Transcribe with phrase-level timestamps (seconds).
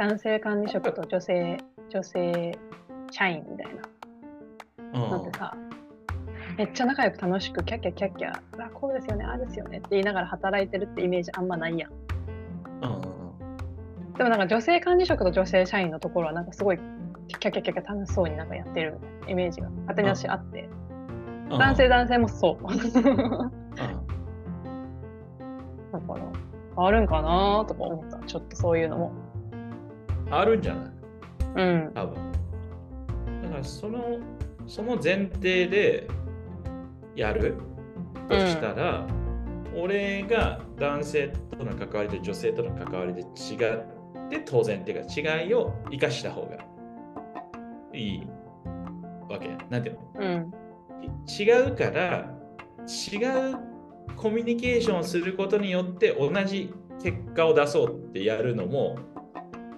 [0.00, 1.58] 男性管理職と女性
[1.90, 2.58] 女性
[3.10, 3.66] 社員みたい
[4.94, 5.54] なのってさ、
[6.56, 11.90] めっちゃ仲良く楽しくキャッキャキャッキャあこうですよねああですよねって言いながら働いてるってイメージあんまないやん。
[14.16, 16.78] でもなんか女性管理職と女性社員のところはなんかすごい
[17.28, 18.96] キャッキャキャッキャ楽しそうになんかやってる
[19.28, 20.66] イメージが勝手に私あって、
[21.50, 22.64] 男性男性もそう。
[25.92, 29.12] だからあるんかなとか思ったちょっとそういうのも。
[30.30, 30.90] あるんじゃない？
[31.56, 32.32] うん多分。
[33.42, 34.18] だからその
[34.66, 36.08] その前提で
[37.16, 37.56] やる
[38.28, 39.06] としたら、
[39.74, 46.58] うん、俺が男性との関わりと女性との関わりで違って当然っていうか違いを生かした方が
[47.92, 48.26] いい
[49.28, 49.48] わけ。
[49.68, 50.52] なんていうの、うん、
[51.28, 52.32] 違うから
[52.86, 53.16] 違
[53.52, 53.58] う
[54.16, 56.72] コミュニケーションをすることによって同じ
[57.02, 58.96] 結果を出そうってやるのも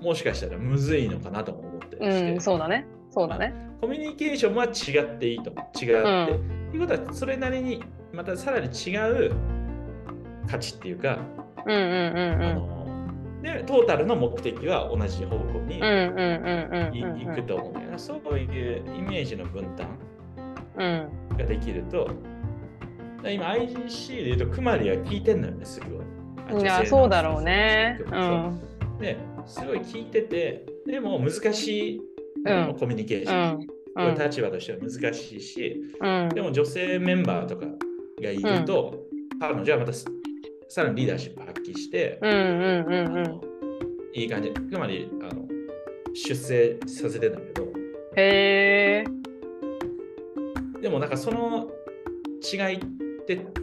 [0.03, 2.86] もしかしたらむずいのかなと思ってうん、そうだね。
[3.11, 3.55] そうだね。
[3.81, 5.50] コミュニケーションは違っていいと。
[5.50, 5.92] 違って。
[6.33, 8.97] と、うん、いうことは、それなりにまたさらに違
[9.28, 9.33] う
[10.48, 11.19] 価値っていうか、
[11.67, 12.83] うんうんうんうん、あの
[13.42, 17.98] でトータルの目的は同じ方向に行くと思うんだよね。
[17.98, 22.09] そういうイメージの分担ができると、
[23.25, 26.62] 今 IGC で言うとクマリは聞いてんのよね、すごい。
[26.62, 27.98] いや、そうだろうね。
[28.06, 28.61] うん、
[29.00, 32.00] ですごい聞いてて、でも難しい、
[32.44, 33.66] うん、コミュニケーション。
[33.94, 37.66] うん、立場としては難しいし、うん、でも女性メンバーとか
[38.22, 39.04] がいると、
[39.38, 42.18] 彼女はまたさらにリーダーシップ発揮して、
[44.14, 44.50] いい感じ。
[44.70, 45.46] つまりあの
[46.14, 47.64] 出世させてんだけど。
[48.16, 49.04] へえ。
[50.80, 51.70] でもなんかその
[52.50, 52.80] 違いっ、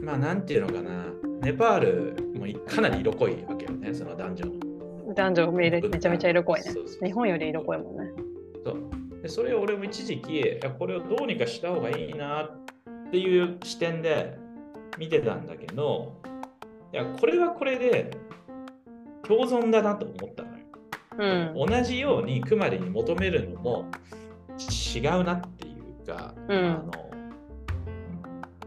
[0.01, 1.05] まあなんていうのかな、
[1.41, 4.68] ネパールもかなり色濃いわけよね、その男女の。
[5.19, 6.73] 男女めめちゃめちゃ色濃いね。
[7.03, 8.11] 日本より色濃いもんね。
[8.63, 14.37] そうでそれを俺も一時期、これをどうにかした方がいいなっていう視点で
[14.97, 16.21] 見てたんだけど、
[16.93, 18.11] いや、これはこれで
[19.27, 21.55] 共存だなと思ったのよ。
[21.57, 23.91] うん、同じようにクマリに求めるのも
[24.57, 26.83] 違うなっていうか、うん、あ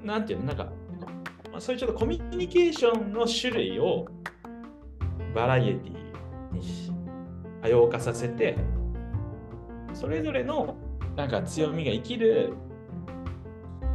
[0.03, 0.65] のなんていうの、なんか
[1.51, 4.07] まあ、そういうちょっとコミュニケーションの種類を
[5.35, 6.02] バラエティ
[6.53, 6.63] に
[7.63, 8.57] 多様化させて、
[9.95, 10.77] それぞれの
[11.17, 12.55] なんか強みが生きる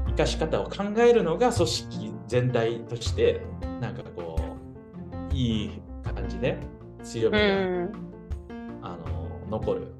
[0.07, 3.41] 生かし方を考えるのが組織全体として
[3.81, 4.39] なんかこ
[5.31, 6.57] ういい感じで
[7.03, 7.45] 強みが、
[8.81, 8.97] あの
[9.49, 9.93] 残る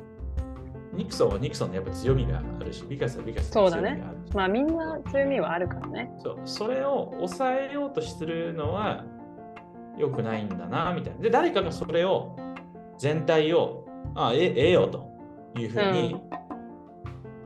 [0.94, 3.94] ニクソンはニクソンのやっぱ強みがあるし、ビカスはビカスの強みがある。
[3.94, 4.18] そうだね。
[4.34, 6.12] まあみんな強みはあるからね。
[6.18, 9.06] そう、それを抑えようとするのは
[9.98, 11.22] 良くないんだな、みたいな。
[11.22, 12.36] で、誰かがそれを、
[12.98, 13.86] 全体を、
[14.16, 15.08] ああ、えええよと
[15.56, 16.16] いうふうに、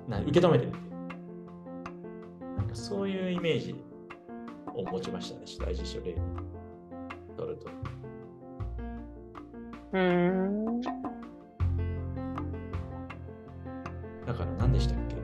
[0.06, 0.72] うん、な受け止めてる
[2.58, 3.84] なんかそういうイメージ
[4.74, 6.22] を持ちましたね、大事書例に
[7.36, 7.70] 取ると。
[9.94, 10.82] うん。
[14.26, 15.16] だから何でしたっけ？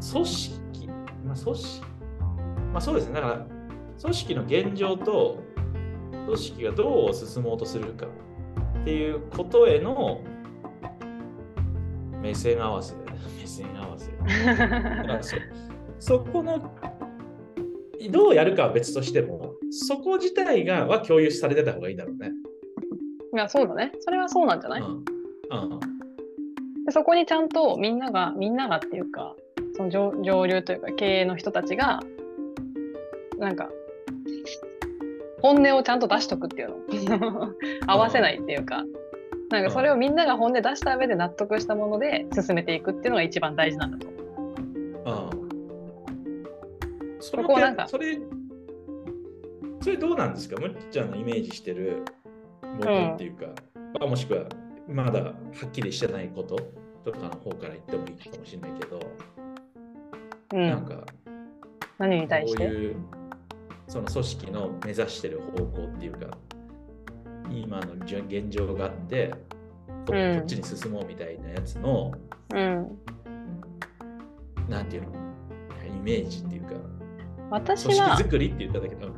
[0.00, 0.88] その組織、
[1.24, 1.82] まあ、組織、
[2.72, 3.14] まあそうですね。
[3.14, 3.46] だから
[4.02, 5.42] 組織の現状と
[6.28, 8.06] 組織がどう進もうとするか
[8.80, 10.20] っていうことへの
[12.20, 12.94] 目線合わせ、
[13.40, 15.40] 目線合わせ。
[15.98, 16.72] そそこの
[18.10, 22.30] どうやるかは別としても、そこ自体がは共有されてた方がいいだろうね。
[23.34, 23.92] いや、そうだね。
[24.00, 25.80] それはそうなんじゃない、うん、うん
[26.88, 29.34] でそこにちゃんとみんながみんながっていうか
[29.76, 32.00] その上上流というか経営の人たちが
[33.38, 33.68] なんか
[35.40, 37.52] 本音をちゃんと出しとくっていうの。
[37.86, 38.84] 合わせないっていうか。
[39.50, 44.06] なんかそれをみんなが本音出した上で納得したもので進めていくっていうのが一番大事なんだと。
[44.08, 45.02] 思う。
[45.06, 45.36] ああ
[47.20, 47.88] そこはなんか。
[47.88, 48.18] それ
[49.80, 50.60] それどうなんですか？
[50.60, 52.02] むっちゃんのイメージしてる
[52.62, 53.46] ものっていうか、
[54.02, 54.44] うん、もしくは
[54.86, 55.32] まだは
[55.66, 56.56] っきりしてないこと？
[57.04, 59.00] とかの方から言ってもいいかもしれないけど、
[60.52, 61.06] うん、なんか
[61.96, 62.66] 何に対して？
[62.66, 62.96] こういう
[63.88, 66.26] その組織の目指してる方向っていうか
[67.50, 69.34] 今の現状があって
[70.06, 72.12] こっちに進もうみたいなやつの、
[72.54, 72.98] うん、
[74.68, 75.08] なんていうの？
[75.86, 76.74] イメージっていうか
[77.50, 79.08] 私は組織作りって言っただけど。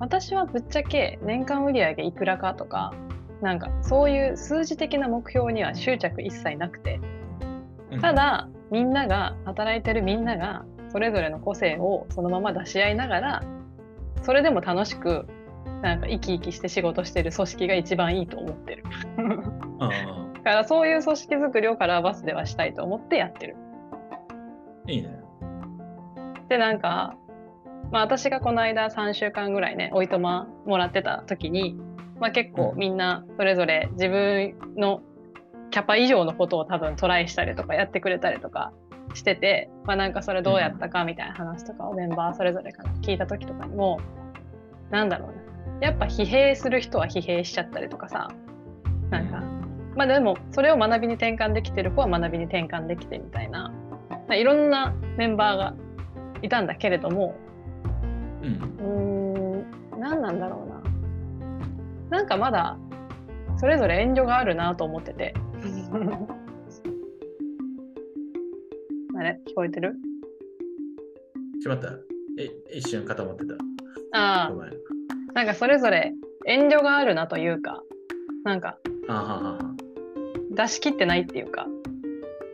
[0.00, 2.92] 私はぶっちゃけ年間売上いくらかとか
[3.42, 7.00] なんかそういう数字的な目標には執着一切なくて。
[8.00, 13.44] ただみんなが働いてるみんながそれぞれの個性をそのまま出し合いながら
[14.26, 15.24] それでも楽しく
[15.82, 18.82] なんか生き生きして仕事してる組織が一番いいと思ってる。
[19.78, 19.88] あ
[20.34, 23.56] だからそういう組織づくりをカラーバスではしたいと思ってやってる。
[24.10, 25.20] あ、いいね。
[26.48, 27.14] でなんか、
[27.92, 31.76] まあ、私がこの間3週間ぐらいねおいとまもらってた時に、
[32.18, 35.02] まあ、結構みんなそれぞれ自分の
[35.70, 38.72] キャパ以上のことを多分トライしたりとかやってくれたりとか
[39.14, 44.00] してて、まあ、なんかそれどうやったかみたいな話とかをメンバーそれぞれから聞いた時とかにも
[44.90, 45.28] なんだろう
[45.80, 45.86] な。
[45.86, 48.28] やっぱ疲弊する人は疲弊しちゃったりとかさ
[49.10, 49.42] なんか。
[49.94, 53.72] まあでもそれを学びに転換できてる子は学びに転換できてみたいな、
[54.10, 55.74] まあ、いろんなメンバーが
[56.42, 57.34] いたんだけれども
[58.42, 59.64] うん。
[59.92, 60.68] うーん何なんだろう
[62.10, 62.18] な。
[62.18, 62.76] なんかまだ
[63.56, 65.34] それぞれ遠慮があるなと思ってて
[69.18, 69.94] あれ聞こえてる？
[71.62, 71.88] しまった。
[72.38, 73.54] え、一瞬固まってた。
[74.12, 74.72] ああごめん。
[75.34, 76.12] なんかそれぞれ
[76.46, 77.82] 遠慮があるなというか
[78.44, 78.78] なんか
[79.08, 79.58] あはは
[80.50, 81.66] 出し切ってないっていうか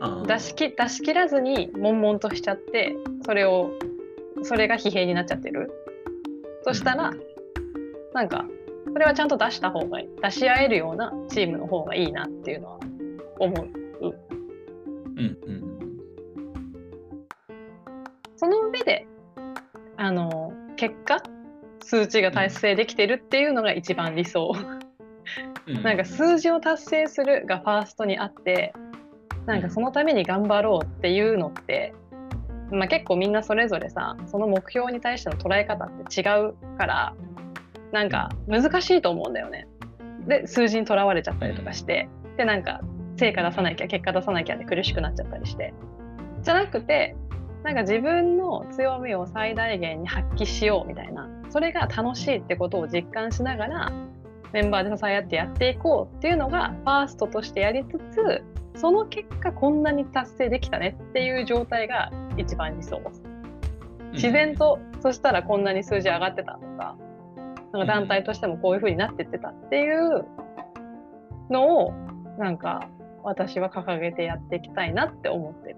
[0.00, 0.24] は。
[0.26, 3.70] 出しき出し切らずに悶々としちゃってそれを
[4.42, 5.70] それが疲弊になっちゃってる
[6.64, 7.12] としたら、
[8.14, 8.44] なんか
[8.92, 12.80] それはちゃんと出した方がいい出し合えるようなチームの方がいいなっていうのは
[13.38, 13.68] 思う
[14.02, 15.61] うんうん
[20.82, 21.22] 結果
[21.84, 24.52] 数値が達成できてるっていうのが一番理想、
[25.68, 25.78] うん。
[25.84, 28.74] なんか数字を達成するがファーストにあって
[29.46, 31.94] なんかそのために頑張ろうっていうのって、
[32.72, 37.14] まあ、結構みんなそれぞれさその目標に対しての捉え方って違うから
[37.92, 39.68] なんか難しいと思うんだよね。
[40.26, 42.80] で数字にとらわれちゃったりとかしてでなんか
[43.16, 45.72] 成果出さなきゃ結果出さなきゃで苦しくなっちゃったりして
[46.42, 47.14] じゃなくて
[47.64, 53.92] なんか自分の強みを最大限に発揮しようみたいなそれが楽しいってことを実感しながら
[54.52, 58.42] メンバーで支え合ってやっていこうっていうのがファーストとしてやりつつ
[58.78, 63.00] その結果こんなに達成できたねっていう状態が一番理想
[64.12, 66.96] 自然とそしたらこんなに数字上がってたとか
[67.72, 70.26] なんか団体としてもこういう風になってってたっていう
[71.50, 71.92] のを
[72.38, 72.88] なんか
[73.22, 75.76] 私は掲げてやっていきたいなって思ってる。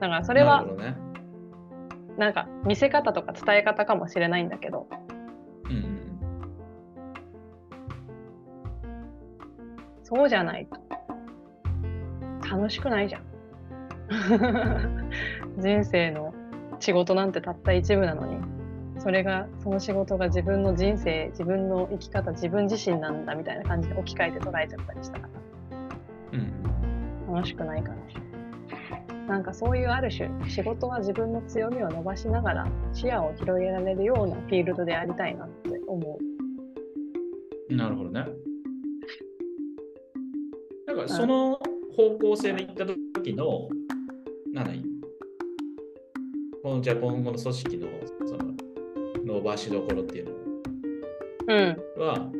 [0.00, 0.64] だからそれは
[2.18, 4.86] なんか見せ方とか伝え方かもしれないんだけど。
[5.64, 5.96] うん
[10.08, 10.78] そうじゃないと
[12.48, 13.22] 楽しくないじゃん。
[15.58, 16.32] 人生の
[16.78, 18.38] 仕事なんてたった一部なのに。
[18.98, 25.28] それがその仕事が自分の人生自分の生き方自分自身なんだみたいな感じで置き換えて捉えちゃったりしたか
[26.32, 26.62] うん。
[27.28, 27.96] ら楽しくないから
[29.26, 36.18] なんかそういうある種仕事は自分の強みを伸ばしながら視野を広げられるようなフィールドでありたいなって思
[37.68, 37.76] うん。
[37.76, 38.24] なるほどね。
[40.86, 41.58] なんかその
[41.96, 43.68] 方向性で行った時の、
[44.52, 44.82] なんだい？
[46.62, 47.88] このじゃあ今後の組織の
[48.26, 48.54] その
[49.24, 50.32] 伸ばしどころっていうう。
[51.48, 52.30] うんのは、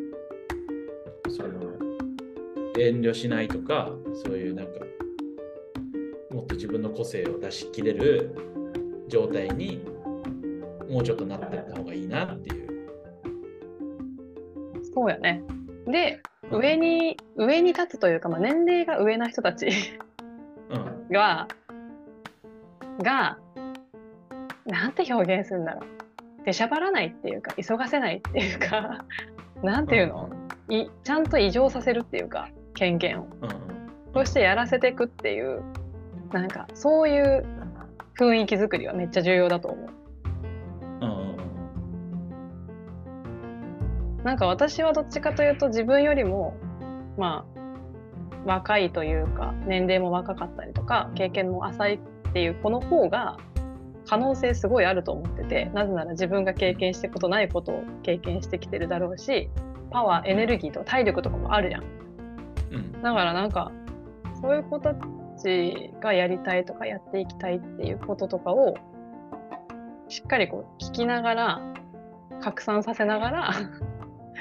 [1.29, 1.51] その
[2.79, 3.91] 遠慮しないとか、
[4.25, 4.73] そういうなんか、
[6.77, 8.35] 分の個性を出し切れる
[9.09, 9.85] 状態に
[10.91, 12.67] もうちょっとなっていった方がいいなっていう。
[14.95, 15.43] そうやね。
[15.87, 19.69] で上に上に立つというか、まあ、年齢が上な人たち
[20.71, 21.09] うん。
[21.11, 21.49] が
[23.03, 23.39] が
[24.65, 29.05] なんて表現するんだろう出しゃばらないっていうか急がせないっていうか
[29.63, 30.31] なんていうの、
[30.69, 33.57] いちゃんと異常させるっていうか権限をうんうん。
[34.15, 35.63] そしてやらせていくっていう
[36.33, 37.45] なんかそういう
[38.19, 39.97] 雰囲気作りはめっちゃ重要だと思う。
[44.27, 46.57] なんか私はどっちかというと自分よりも
[47.17, 47.57] まあ
[48.45, 53.37] 若いというか年齢も若かったりとか経験も浅いっていうこの方が
[54.05, 59.49] 可能性すごいあると思っててなぜなら自分が経験してことないことを経験してきてるだろうし
[59.93, 61.85] パワーエネルギーとか体力とかもあるじゃん。
[62.73, 63.71] うんだからなんか
[64.41, 64.93] そういう子た
[65.47, 68.75] ちがやりたいとかやっていきたいっていうこととかを
[70.09, 71.75] しっかりこう聞きながら
[72.41, 73.51] 拡散させながら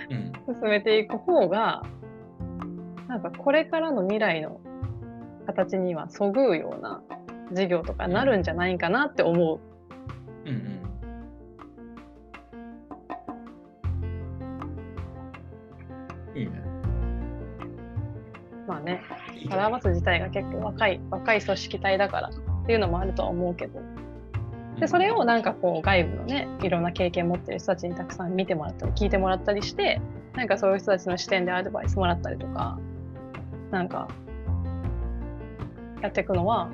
[0.10, 1.84] うん進めていく方が
[3.08, 4.60] なんかこれからの未来の
[5.46, 7.02] 形にはそぐうような
[7.52, 9.60] 事業とかなるんじゃないかなって思う。
[10.46, 10.76] うんうん
[16.36, 16.64] いいね。
[18.67, 19.01] まあね
[19.50, 23.79] カラーバス自体が結構若い若い組織体だからっていうのもあるとは思うけど。
[24.79, 30.01] でそれをなんかこう外部のねいろんな経験持ってる人たちにたくさん見てもらったり聞いてもらったりして
[30.34, 32.77] なんかそういう人たちの視点でアドバイスもらったりとか
[33.72, 34.10] なんか
[36.01, 36.69] やっていくのは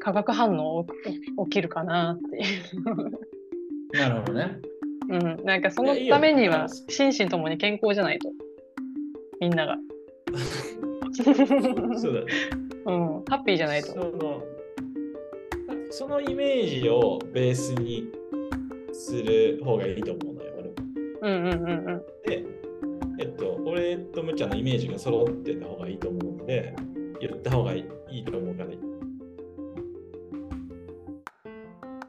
[0.00, 0.86] 化学反応
[1.46, 2.42] 起きるかなってい
[2.78, 3.98] う。
[3.98, 4.58] なるほどね。
[5.10, 8.28] うん、なんかそのためには心身ともに健康じゃないと
[9.40, 9.76] みんなが、
[11.96, 12.26] そうだね。
[12.86, 13.88] うん、ハッピーじゃないと。
[13.88, 14.42] その
[15.90, 18.10] そのイメージをベースに
[18.92, 20.52] する方がいいと思うのよ。
[20.58, 20.74] 俺も。
[21.22, 22.02] うんうんうんうん。
[22.26, 22.44] で、
[23.18, 26.74] えっと、俺とむっちゃんのイメージが揃ってた方がいいと思うので、
[27.20, 28.70] 言った方がいいと思うから。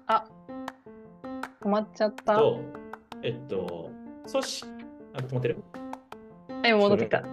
[0.07, 0.25] あ
[1.61, 2.35] 止まっちゃった。
[2.35, 2.59] と、
[3.23, 3.91] えっと、
[4.29, 4.71] 組織、
[5.13, 5.57] あ、止まってる？
[6.73, 7.23] はい戻ってきた。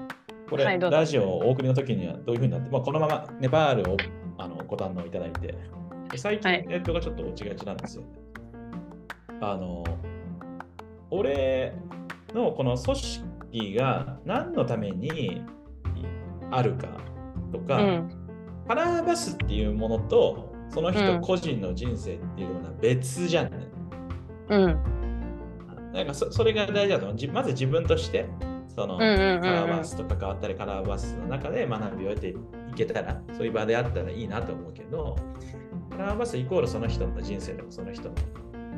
[0.48, 3.96] これ、はいラジオお送りの時にはどういうふうになって、まあ、このままネパールを
[4.38, 5.54] あのご堪能いただいて、
[6.16, 6.66] 最近はい。
[6.66, 8.08] ネットがちょっと落ちがちなんですよね。
[9.40, 9.84] あの、
[11.10, 11.74] 俺
[12.32, 15.42] のこの組織が何のために
[16.50, 16.88] あるか
[17.52, 18.10] とか、うん。
[18.68, 20.94] カラーバスっていうものと、そのうん。
[20.94, 23.68] 人個人の人生っていうのは別じゃんね。
[24.50, 24.96] うん。
[25.92, 27.16] なんかそそれが大事だと思う。
[27.16, 28.26] じまず自分として、
[28.76, 32.34] その、カラーバスと関わったり、カラーバスの中で学びを得てい
[32.76, 35.16] けたら、そういう場であったらいいなと思うけど、
[35.90, 38.14] カラーバスイコールその人の人生とかその人の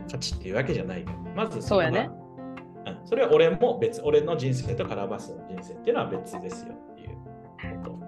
[0.08, 2.10] 価値っていうわけじゃないから、まずそこがそうやね。
[2.86, 3.06] うん。
[3.06, 7.08] それは俺も別、俺の人生とカラーバスの人生っていうのは別ですよっていう。
[7.82, 7.98] こと。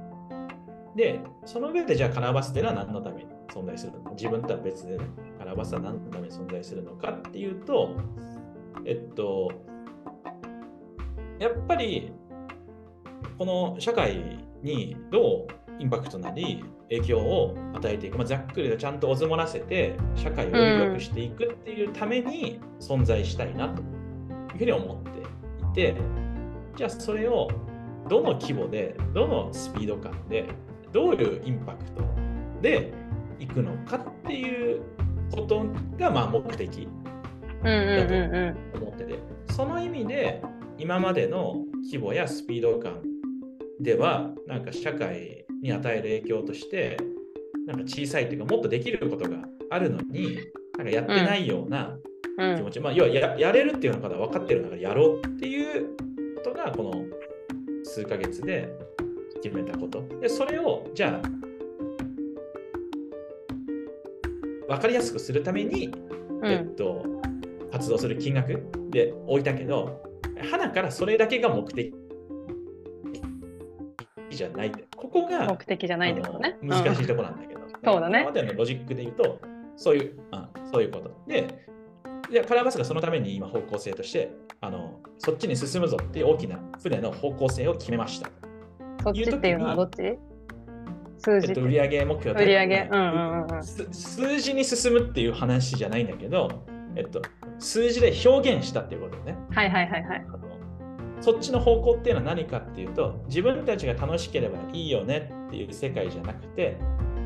[0.94, 4.00] で、その上でじゃあカラーバスっていうのは何のために存在するの？
[4.02, 5.04] か、自分とは別でね、
[5.38, 7.96] カラーバスは何のために存在するのかっていうと、
[8.84, 9.50] えっと、
[11.40, 12.12] やっぱり
[13.38, 25.96] この社会にどうインパクトなり影響を与えていく、まあ、ざっくりとちゃんとおずもらせて社会をより良くしていくっていうために存在したいなというふうに思っていて
[26.76, 27.48] じゃあそれを
[28.08, 30.46] どの規模でどのスピード感で
[30.92, 32.02] どういうインパクト
[32.60, 32.92] で
[33.38, 34.82] いくのかっていう
[35.32, 35.64] こと
[35.98, 36.86] がまあ目的
[37.62, 39.18] うんうんうん思ってて
[39.50, 40.42] その意味で
[40.80, 43.02] 今までの規模やスピード感
[43.80, 46.96] ではなんか社会に与える影響として
[47.66, 49.38] なんか小さいというかもっとできることが
[49.70, 50.38] あるのに
[50.76, 51.96] なんかやってないような
[52.38, 52.56] うん。
[52.56, 55.96] 気持ち、まあ要はややれるっていうのが分かってるんだからやろうっていう
[56.36, 57.04] ことがこの
[57.84, 58.72] 数ヶ月で
[59.42, 60.02] 決めたこと。
[60.20, 61.28] でそれをじゃあ
[64.68, 65.90] 分かりやすくするために
[66.42, 66.46] うん。
[66.46, 67.04] えっと、
[67.70, 70.09] 活動する金額で置いたけど、
[70.40, 71.92] 花からそれだけが目的
[74.30, 74.86] じゃないって。
[74.96, 76.58] ここが目的じゃないってことね。
[76.62, 78.20] 難しいところなんだけど、そうだね。
[78.20, 79.40] 今までのロジックで言うと、
[79.76, 81.10] そういう、うん、そういうこと。
[81.26, 81.66] で、
[82.30, 84.30] でカラーバスがそのために今方向性として
[84.60, 88.30] あの、そっちに進むぞっていう大きな船の方向性を決めました。
[89.02, 90.18] そっちっていうのはどっち？
[91.22, 92.88] 数字えっと、売上目標売上。
[92.90, 93.64] うんうんうんうん。
[93.64, 96.64] す数字に進むっていう話じゃないんだけど、
[96.96, 97.20] えっと、
[97.60, 99.36] 数字で表現したっていうことね。
[99.52, 100.26] はいはいはいはい。
[101.20, 106.78] そっちの方向っていうのは何かっていうと、自分たちが楽しければいいよねっていう世界じゃなくて、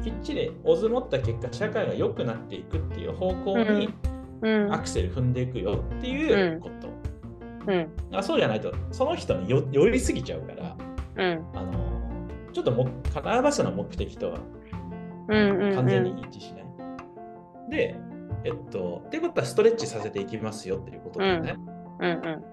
[0.02, 3.88] きっちりおずもった結果、社会が良くなっていくっていう方向に
[4.42, 4.72] うん。
[4.72, 6.88] アクセル踏んでいくよっていうこと。
[7.72, 7.88] うん。
[8.12, 10.76] あそうじゃないと、その人によ寄りすぎちゃうから、
[11.16, 11.46] うん。
[11.54, 11.72] あの
[12.52, 14.38] ちょっともカラーバスの目的とは
[15.28, 15.74] うんうんうん。
[15.76, 16.64] 完全に一致しない。
[17.70, 17.96] で、
[18.44, 21.56] えっと、っていうことはストレッチさせていきますよっていうことだよね。
[22.00, 22.44] うんうん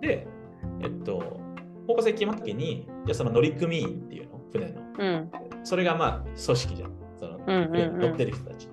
[0.00, 0.26] で、
[0.80, 1.40] えっと、
[1.86, 4.82] 方向性決まった時に、じゃあその乗組員っていうの、船の。
[4.98, 5.30] うん
[5.64, 6.92] それがまあ組織じゃん。
[7.18, 8.68] そのうんうんうん乗ってる人たち。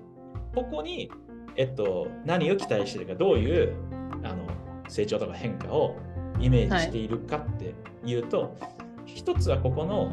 [0.54, 1.10] ここに、
[1.56, 3.74] えっと、何を期待してるか、どういう
[4.22, 4.46] あの
[4.88, 5.96] 成長とか変化を
[6.40, 8.56] イメージしているかっていうと、
[9.04, 10.12] 一つはここの、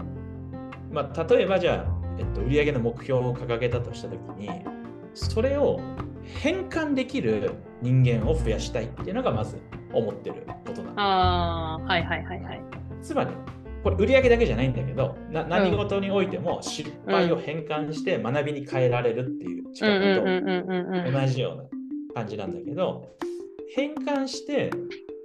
[0.92, 4.50] まあ、例えばじゃあ、えっと、売上の目標を掲げたとしたときに、
[5.14, 5.80] それを
[6.24, 7.52] 変換できる
[7.82, 9.58] 人間を増やしたいっていうのがまず
[9.94, 11.02] 思ってることなの。
[11.02, 12.62] ああはいはいはいはい。
[13.02, 13.32] つまり、
[13.84, 21.64] これ売上だけじゃないんだけど、な何事においても失敗を変換して学びに変えられるっていううん力と同じような
[22.22, 23.10] 感じなんだけど、
[23.76, 24.72] 変換して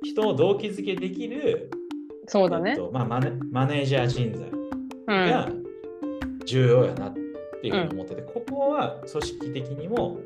[0.03, 1.71] 人を動機づけできる、
[2.27, 2.71] そうだね。
[2.71, 5.31] えっとまあ、マネマネージャー人材うん。
[5.31, 5.49] が
[6.49, 7.21] 重要やなって
[7.69, 10.19] いうふうに思ってて、ここは組織的にも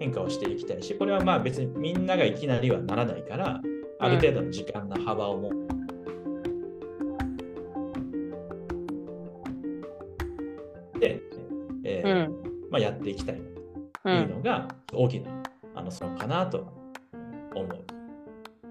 [0.00, 3.60] 変化をしていきたいし、これはまあ別にみんながいきなりはならないから、
[4.00, 5.50] ある程度の時間の幅をも
[10.98, 11.22] て、
[11.84, 12.46] えうーん。
[12.70, 13.40] まあ、やっていきたい
[14.02, 15.30] というのが大きな、
[15.76, 16.72] あのそのかなと
[17.54, 17.84] 思う。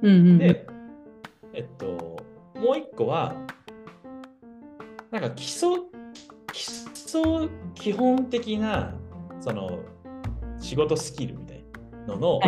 [0.01, 0.37] うんうん。
[0.37, 0.67] で、
[1.53, 2.17] えっと、
[2.55, 3.33] もう一個は、
[5.11, 5.94] なんか基礎、基
[7.19, 8.93] 礎基本的な、
[9.39, 9.79] その、
[10.59, 11.63] 仕事スキルみたい
[12.07, 12.39] なのの、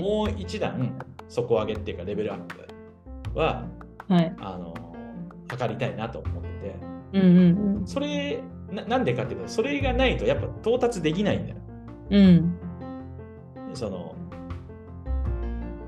[0.00, 3.66] もう一段底上げっていうかレベルアップは、
[4.08, 4.34] はい。
[4.40, 4.74] あの、
[5.48, 6.76] 測りたいなと思ってて、
[7.12, 11.56] うんうんそれな、なんでかっていうと、それがないとやっぱ到達できないんだよ。
[12.10, 12.58] うん。
[13.68, 13.76] うん。
[13.76, 14.14] その、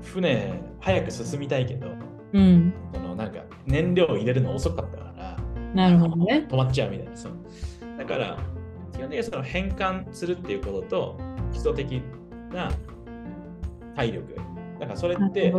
[0.01, 1.87] 船、早く進みたいけど、
[2.33, 2.73] うん。
[2.93, 5.37] そのなんか燃料入れるの遅かったから、
[5.73, 6.47] なるほどね。
[6.49, 7.15] 止まっちゃうみたいな。
[7.15, 7.33] そう
[7.99, 8.37] だから、
[8.93, 11.17] 基本的にその変換するっていうことと、
[11.51, 12.01] 基礎的
[12.51, 12.71] な
[13.93, 14.35] 体力。
[14.79, 15.53] だからそれって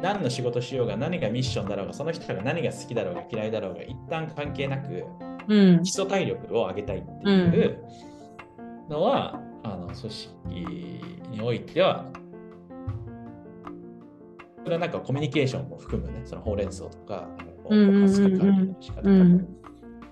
[0.00, 5.04] 何の仕事しようが、何がミッションだろうが、その人が何が好きだろうが嫌いだろうが、一旦関係なく、
[5.48, 5.82] うん。
[5.82, 5.88] 基。
[5.88, 7.84] 礎体力を上げたいっていう
[8.88, 10.30] のは、あの組織
[11.32, 12.06] においては、
[14.62, 17.28] それはなんかコミュニケーションも含むね、そのほうれん草とか、
[17.64, 19.48] こううんうんスか管理の仕方とかうん。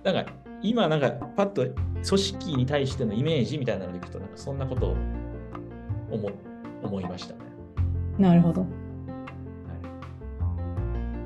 [0.02, 0.26] だから
[0.62, 4.96] 今なんかパッと組織に対してのイメージみたいなのでいくと、なんかそんなことを
[6.10, 6.30] 思
[6.82, 7.40] 思いましたね。
[8.18, 8.62] なるほど。
[8.62, 8.66] は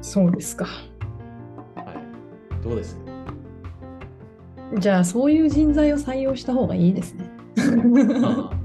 [0.03, 0.67] そうですか。
[1.77, 1.79] い。
[1.79, 1.97] はい、
[2.63, 2.99] どうです？
[4.79, 7.31] じゃあ、そういう人材を採用した方がいいですね。
[8.25, 8.57] ああ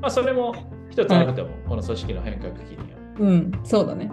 [0.00, 0.54] まあそれも
[0.90, 2.98] 一つあると思う、この組織の変革期には。
[3.20, 4.12] うん、そうだね。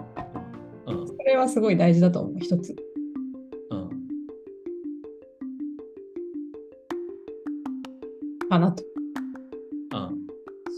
[0.86, 2.74] うんそれはすごい大事だと思う、一つ。
[8.52, 8.84] かなと。
[9.94, 10.26] うん、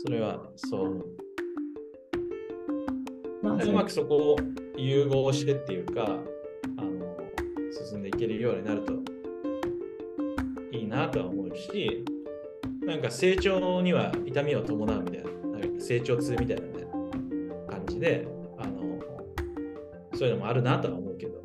[0.04, 1.04] それはそう。
[3.43, 4.37] まあ、うまくそこを
[4.76, 6.04] 融合してっていうか、
[6.78, 7.16] あの
[7.88, 8.93] 進んでいけるようになると
[10.71, 12.04] いいなとは思うし、
[12.87, 16.87] なんか成長には痛みを伴うみたいな、なんか成長痛みたいな、ね、
[17.68, 19.01] 感じであの、
[20.14, 21.42] そういうのもあるなとは思うけど。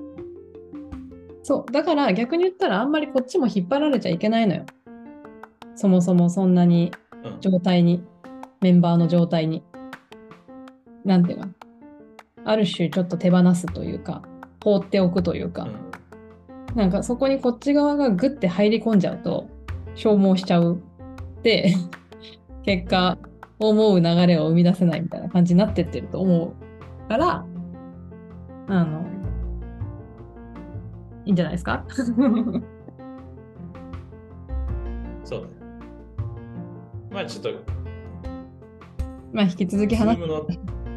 [1.41, 4.65] そう、だから逆に言ったらあんまりこっちも引っ張られちゃいけないのよ。
[5.79, 6.91] そもそもそんなに
[7.23, 7.41] うん。
[7.41, 8.03] 状態に、
[8.61, 9.63] メンバーの状態に。
[11.05, 11.45] なんていうの？
[12.45, 14.21] ある種ちょっと手放すというか、
[14.63, 15.67] 放っておくというか、
[16.75, 19.47] なんかそこにこっち側がグッて入り込んじゃうと
[19.95, 20.81] 消耗しちゃう
[21.43, 21.73] で
[22.63, 23.17] 結果
[23.57, 26.53] 思う流れを生み出せないみたいな感じになってってると思
[27.05, 27.45] うから
[28.67, 29.01] あの
[31.25, 31.83] いいんじゃないですか？
[37.11, 37.51] まあちょっと、
[39.31, 40.19] まあ引き続き話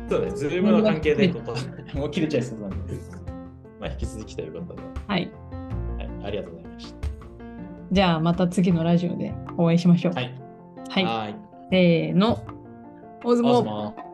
[0.09, 1.55] そうね、ズームの関係で ここ、
[1.99, 2.77] もう切れちゃいそうなんで、
[3.81, 5.31] まあ引き続きということで、はい。
[5.97, 6.95] はい、ありがとうございまし
[7.93, 10.15] じゃあまた次のラジオでお会いしましょう。
[10.15, 10.21] た。
[10.21, 10.35] はい。
[10.89, 11.37] はい、はい。
[11.71, 12.45] せーの。
[13.25, 14.12] オズモお疲れ様